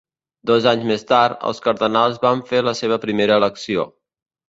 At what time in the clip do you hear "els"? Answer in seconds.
1.51-1.63